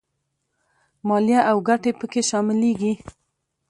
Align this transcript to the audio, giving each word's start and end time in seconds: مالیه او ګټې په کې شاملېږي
مالیه 1.07 1.39
او 1.51 1.57
ګټې 1.67 1.91
په 1.99 2.05
کې 2.11 2.21
شاملېږي 2.29 2.93